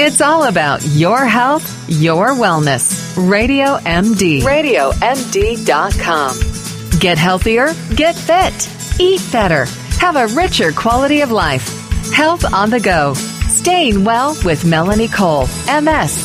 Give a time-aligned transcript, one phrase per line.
[0.00, 3.16] It's all about your health, your wellness.
[3.16, 4.42] Radio MD.
[4.42, 5.00] RadioMD.com.
[7.00, 9.64] Get healthier, get fit, eat better,
[9.98, 11.66] have a richer quality of life.
[12.12, 13.14] Health on the go.
[13.14, 16.24] Staying well with Melanie Cole, MS.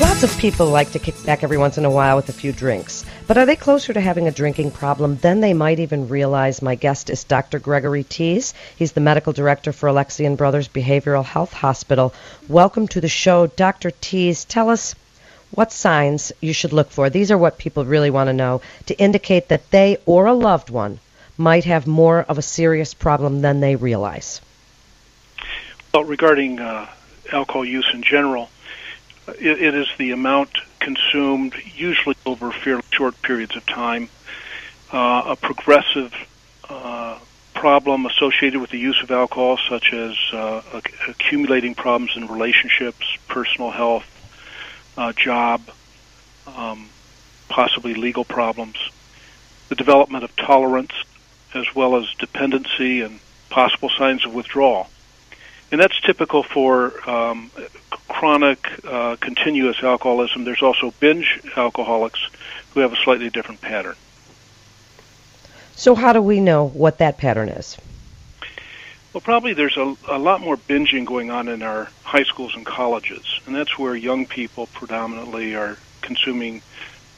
[0.00, 2.52] Lots of people like to kick back every once in a while with a few
[2.52, 3.04] drinks.
[3.30, 6.62] But are they closer to having a drinking problem than they might even realize?
[6.62, 7.60] My guest is Dr.
[7.60, 8.54] Gregory Teas.
[8.74, 12.12] He's the medical director for Alexian Brothers Behavioral Health Hospital.
[12.48, 13.46] Welcome to the show.
[13.46, 13.92] Dr.
[13.92, 14.96] Teas, tell us
[15.52, 17.08] what signs you should look for.
[17.08, 20.68] These are what people really want to know to indicate that they or a loved
[20.68, 20.98] one
[21.38, 24.40] might have more of a serious problem than they realize.
[25.94, 26.88] Well, regarding uh,
[27.30, 28.50] alcohol use in general,
[29.28, 34.08] it, it is the amount consumed, usually over fairly short periods of time,
[34.92, 36.12] uh, a progressive
[36.68, 37.18] uh,
[37.54, 40.62] problem associated with the use of alcohol, such as uh,
[41.08, 44.04] accumulating problems in relationships, personal health,
[44.96, 45.60] uh, job,
[46.46, 46.88] um,
[47.48, 48.76] possibly legal problems,
[49.68, 50.92] the development of tolerance,
[51.54, 54.88] as well as dependency and possible signs of withdrawal.
[55.72, 57.50] And that's typical for um,
[58.08, 60.44] chronic, uh, continuous alcoholism.
[60.44, 62.20] There's also binge alcoholics
[62.74, 63.96] who have a slightly different pattern.
[65.76, 67.76] So, how do we know what that pattern is?
[69.12, 72.64] Well, probably there's a, a lot more binging going on in our high schools and
[72.64, 76.62] colleges, and that's where young people predominantly are consuming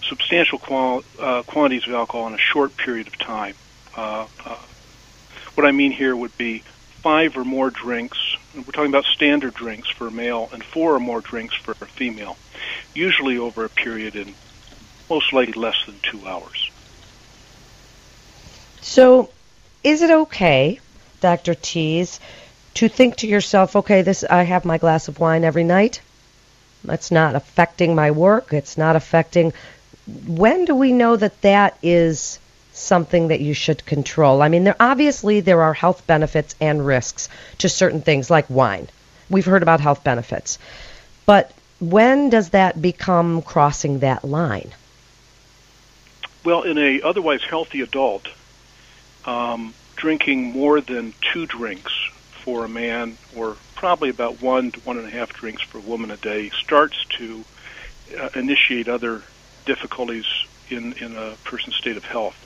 [0.09, 3.55] substantial qual- uh, quantities of alcohol in a short period of time.
[3.97, 4.57] Uh, uh,
[5.55, 6.63] what I mean here would be
[7.03, 8.19] five or more drinks.
[8.55, 11.75] We're talking about standard drinks for a male, and four or more drinks for a
[11.75, 12.39] female,
[12.95, 14.35] usually over a period in
[15.09, 16.71] most likely less than two hours.
[18.81, 19.31] So,
[19.85, 20.81] is it okay,
[21.21, 21.55] Dr.
[21.55, 22.21] Teas,
[22.75, 26.01] to think to yourself, okay, this I have my glass of wine every night.
[26.89, 28.53] It's not affecting my work.
[28.53, 29.53] It's not affecting.
[30.27, 32.39] When do we know that that is
[32.73, 34.43] something that you should control?
[34.43, 37.29] I mean, there obviously there are health benefits and risks
[37.59, 38.89] to certain things like wine.
[39.31, 40.59] We've heard about health benefits.
[41.25, 44.73] But when does that become crossing that line?
[46.45, 48.27] Well, in a otherwise healthy adult,
[49.25, 51.93] um, drinking more than two drinks
[52.45, 55.83] for a man, or probably about one to one and a half drinks for a
[55.83, 57.45] woman a day, starts to
[58.19, 59.23] uh, initiate other
[59.65, 60.27] difficulties
[60.69, 62.37] in, in a person's state of health.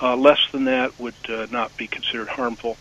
[0.00, 2.78] Uh, less than that would uh, not be considered harmful.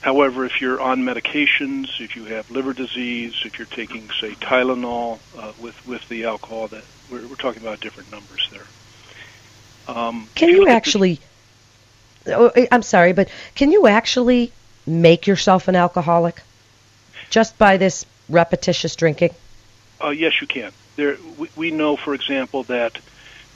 [0.00, 5.18] However, if you're on medications, if you have liver disease, if you're taking, say, Tylenol
[5.36, 8.66] uh, with with the alcohol, that we're, we're talking about different numbers there.
[9.96, 11.20] Um, can you, actually?
[12.26, 14.52] Oh, eh, I'm sorry, but can you actually
[14.86, 16.40] make yourself an alcoholic
[17.28, 19.34] just by this repetitious drinking?
[20.02, 20.70] Uh, yes, you can.
[20.96, 22.98] There, we, we know, for example, that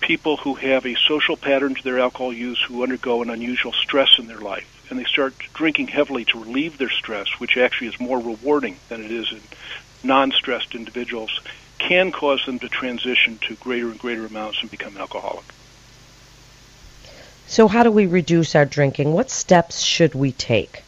[0.00, 4.18] people who have a social pattern to their alcohol use who undergo an unusual stress
[4.18, 7.98] in their life and they start drinking heavily to relieve their stress, which actually is
[7.98, 9.40] more rewarding than it is in
[10.02, 11.40] non-stressed individuals,
[11.78, 15.44] can cause them to transition to greater and greater amounts and become alcoholic.
[17.46, 19.12] So, how do we reduce our drinking?
[19.12, 20.82] What steps should we take?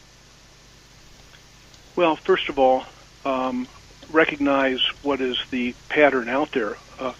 [1.95, 2.83] Well, first of all,
[3.25, 3.67] um,
[4.11, 6.77] recognize what is the pattern out there.
[6.99, 7.13] Uh,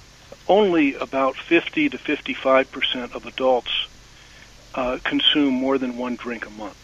[0.48, 3.88] only about 50 to 55 percent of adults
[4.75, 6.78] uh, consume more than one drink a month.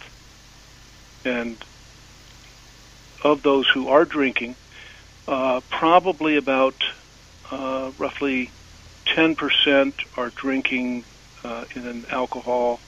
[1.26, 1.58] And
[3.24, 4.56] of those who are drinking,
[5.28, 6.76] uh, probably about
[7.52, 8.50] uh, roughly
[9.06, 11.04] 10% are drinking
[11.44, 12.80] uh, in an alcohol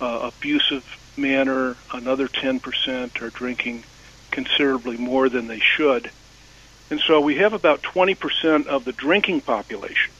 [0.00, 0.84] uh, abusive
[1.16, 1.76] manner.
[1.92, 3.84] Another 10% are drinking
[4.30, 6.10] considerably more than they should.
[6.90, 10.12] And so we have about 20% of the drinking population,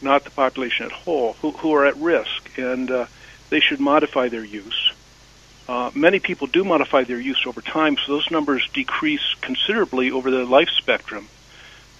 [0.00, 3.06] not the population at whole, who, who are at risk, and uh,
[3.50, 4.92] they should modify their use.
[5.68, 10.30] Uh, many people do modify their use over time, so those numbers decrease considerably over
[10.30, 11.28] the life spectrum,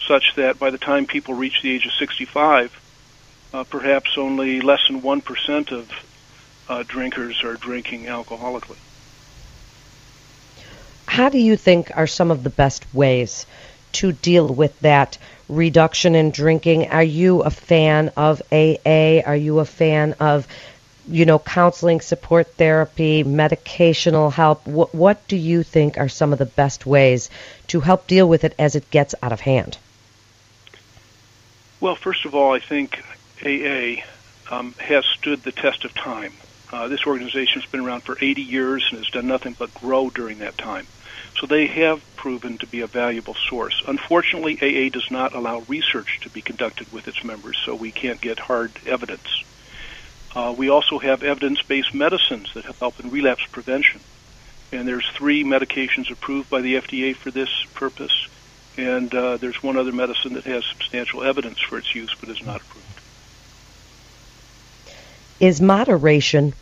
[0.06, 2.72] such that by the time people reach the age of 65,
[3.52, 5.90] uh, perhaps only less than 1% of
[6.68, 8.76] uh, drinkers are drinking alcoholically.
[11.06, 13.46] How do you think are some of the best ways
[13.92, 15.16] to deal with that
[15.48, 16.88] reduction in drinking?
[16.88, 19.20] Are you a fan of AA?
[19.24, 20.46] Are you a fan of
[21.10, 24.66] you know, counseling, support therapy, medicational help.
[24.66, 27.30] What, what do you think are some of the best ways
[27.68, 29.78] to help deal with it as it gets out of hand?
[31.80, 33.02] Well, first of all, I think
[33.44, 34.02] AA
[34.50, 36.32] um, has stood the test of time.
[36.70, 40.10] Uh, this organization has been around for 80 years and has done nothing but grow
[40.10, 40.86] during that time.
[41.40, 43.82] So they have proven to be a valuable source.
[43.86, 48.20] Unfortunately, AA does not allow research to be conducted with its members, so we can't
[48.20, 49.44] get hard evidence.
[50.34, 54.00] Uh, we also have evidence-based medicines that help in relapse prevention,
[54.72, 58.28] and there's three medications approved by the FDA for this purpose,
[58.76, 62.44] and uh, there's one other medicine that has substantial evidence for its use but is
[62.44, 62.62] not.
[65.40, 66.54] Is moderation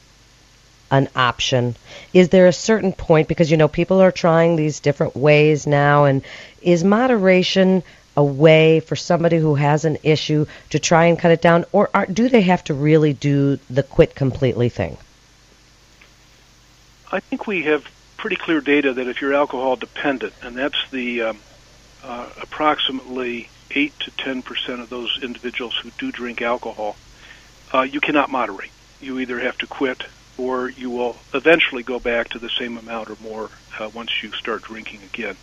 [0.91, 1.77] an option?
[2.13, 6.05] Is there a certain point because you know people are trying these different ways now
[6.05, 6.23] and
[6.63, 7.83] is moderation
[8.17, 11.91] a way for somebody who has an issue to try and cut it down or
[11.93, 14.97] are, do they have to really do the quit completely thing?
[17.13, 17.87] I think we have
[18.17, 21.39] pretty clear data that if you're alcohol dependent, and that's the um,
[22.03, 26.97] uh, approximately 8 to 10 percent of those individuals who do drink alcohol,
[27.77, 28.71] uh, you cannot moderate.
[29.01, 30.03] You either have to quit
[30.39, 34.33] or you will eventually go back to the same amount or more uh, once you
[34.33, 35.37] start drinking again.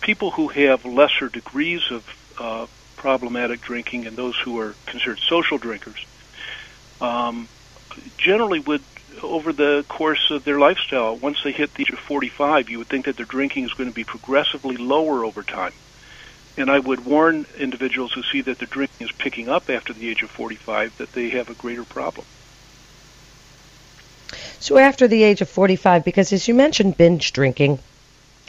[0.00, 2.04] People who have lesser degrees of
[2.38, 2.66] uh,
[2.96, 6.04] problematic drinking and those who are considered social drinkers
[7.00, 7.48] um,
[8.18, 8.82] generally would,
[9.22, 12.88] over the course of their lifestyle, once they hit the age of 45, you would
[12.88, 15.72] think that their drinking is going to be progressively lower over time.
[16.56, 20.08] And I would warn individuals who see that their drinking is picking up after the
[20.08, 22.26] age of 45 that they have a greater problem.
[24.58, 27.78] So after the age of 45, because as you mentioned, binge drinking,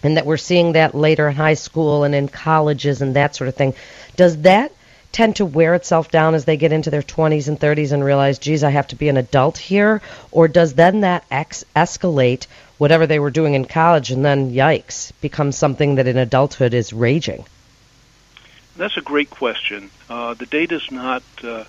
[0.03, 3.49] and that we're seeing that later in high school and in colleges and that sort
[3.49, 3.73] of thing,
[4.15, 4.71] does that
[5.11, 8.39] tend to wear itself down as they get into their 20s and 30s and realize,
[8.39, 10.01] geez, I have to be an adult here?
[10.31, 15.11] Or does then that ex- escalate whatever they were doing in college and then, yikes,
[15.21, 17.45] become something that in adulthood is raging?
[18.77, 19.89] That's a great question.
[20.07, 21.63] Uh, the data is not uh,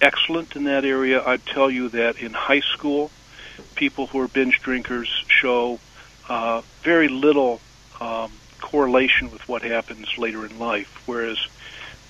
[0.00, 1.20] excellent in that area.
[1.24, 3.10] I'd tell you that in high school,
[3.74, 5.80] people who are binge drinkers show
[6.28, 7.60] uh, very little
[8.00, 8.30] um,
[8.60, 11.02] correlation with what happens later in life.
[11.04, 11.38] Whereas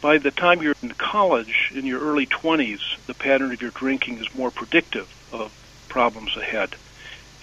[0.02, 4.18] by the time you're in college, in your early 20s, the pattern of your drinking
[4.18, 5.50] is more predictive of
[5.88, 6.76] problems ahead.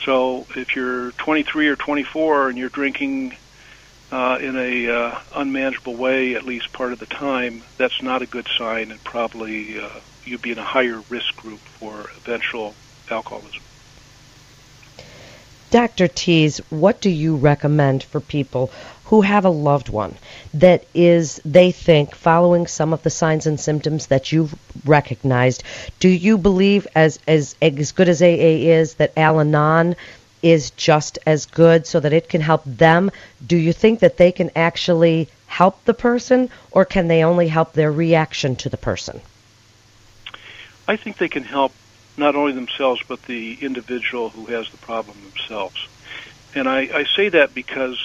[0.06, 3.36] So if you're 23 or 24 and you're drinking
[4.12, 8.26] uh, in a uh, unmanageable way at least part of the time, that's not a
[8.26, 9.90] good sign, and probably uh,
[10.26, 12.74] you'd be in a higher risk group for eventual
[13.10, 13.62] alcoholism.
[15.72, 16.08] Dr.
[16.08, 18.72] Teas, what do you recommend for people
[19.06, 20.16] who have a loved one
[20.54, 25.64] that is, they think, following some of the signs and symptoms that you've recognized?
[26.00, 29.96] Do you believe, as, as, as good as AA is, that Al Anon
[30.42, 33.12] is just as good so that it can help them?
[33.46, 37.74] Do you think that they can actually help the person, or can they only help
[37.74, 39.22] their reaction to the person?
[40.88, 41.74] I think they can help
[42.18, 45.88] not only themselves but the individual who has the problem themselves.
[46.56, 47.98] And I, I say that because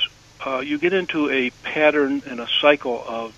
[0.45, 3.33] uh, you get into a pattern and a cycle of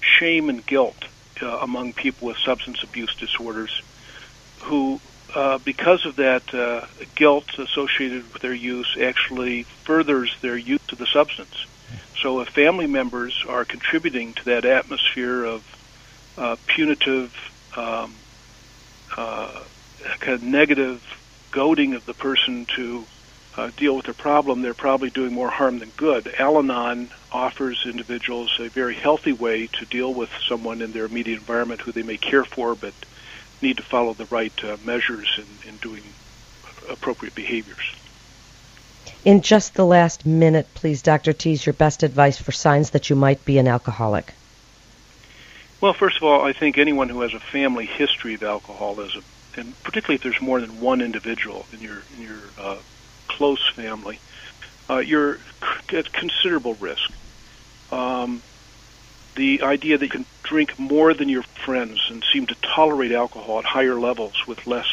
[0.00, 1.04] shame and guilt
[1.42, 3.82] uh, among people with substance abuse disorders
[4.60, 5.00] who,
[5.34, 6.86] uh, because of that uh,
[7.16, 11.54] guilt associated with their use, actually furthers their use of the substance.
[12.22, 15.62] So if family members are contributing to that atmosphere of
[16.36, 17.30] uh, punitive
[17.76, 18.14] um,
[19.16, 19.64] uh,
[20.20, 21.00] kind of negative
[21.52, 23.04] goading of the person to
[23.56, 26.32] uh, deal with their problem, they're probably doing more harm than good.
[26.38, 31.38] Al Anon offers individuals a very healthy way to deal with someone in their immediate
[31.38, 32.94] environment who they may care for but
[33.62, 36.02] need to follow the right uh, measures in, in doing
[36.88, 37.94] appropriate behaviors.
[39.24, 41.32] In just the last minute, please, Dr.
[41.32, 44.32] Teas, your best advice for signs that you might be an alcoholic.
[45.80, 49.24] Well, first of all, I think anyone who has a family history of alcoholism
[49.56, 52.76] and particularly if there's more than one individual in your in your uh,
[53.28, 54.18] close family,
[54.88, 55.38] uh, you're
[55.92, 57.10] at considerable risk.
[57.90, 58.42] Um,
[59.36, 63.58] the idea that you can drink more than your friends and seem to tolerate alcohol
[63.58, 64.86] at higher levels with less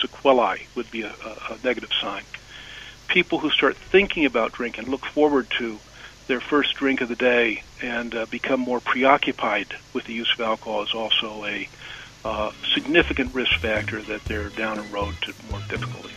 [0.00, 2.22] sequelae would be a, a, negative sign.
[3.08, 5.78] People who start thinking about drinking look forward to
[6.26, 10.40] their first drink of the day and uh, become more preoccupied with the use of
[10.40, 11.68] alcohol is also a
[12.24, 16.10] uh, significant risk factor that they're down a road to more difficulties.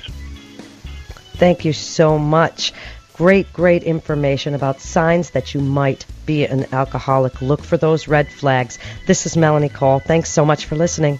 [1.35, 2.73] Thank you so much.
[3.17, 7.41] Great, great information about signs that you might be an alcoholic.
[7.41, 8.77] Look for those red flags.
[9.07, 9.99] This is Melanie Cole.
[9.99, 11.19] Thanks so much for listening.